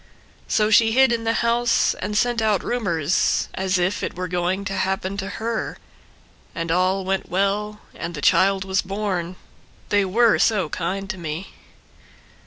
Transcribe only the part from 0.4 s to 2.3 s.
So she hid in the house and